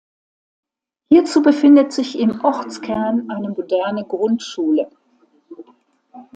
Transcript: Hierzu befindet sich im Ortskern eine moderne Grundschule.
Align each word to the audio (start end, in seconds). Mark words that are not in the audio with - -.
Hierzu 1.09 1.43
befindet 1.43 1.93
sich 1.93 2.17
im 2.17 2.43
Ortskern 2.43 3.29
eine 3.29 3.49
moderne 3.49 4.03
Grundschule. 4.03 4.89